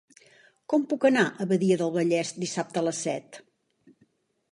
Com 0.71 0.85
puc 0.93 1.03
anar 1.09 1.25
a 1.29 1.45
Badia 1.51 1.77
del 1.81 1.93
Vallès 1.97 2.31
dissabte 2.45 2.81
a 2.81 2.83
les 2.87 3.03
set? 3.09 3.39